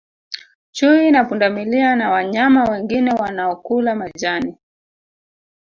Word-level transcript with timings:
Chui 0.71 1.11
na 1.11 1.25
pundamilia 1.25 1.95
na 1.95 2.11
wanyama 2.11 2.63
wengine 2.63 3.11
wanaokula 3.11 3.95
majani 3.95 4.57